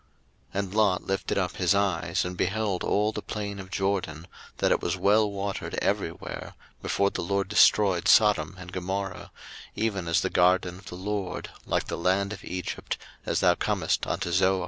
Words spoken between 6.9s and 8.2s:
the LORD destroyed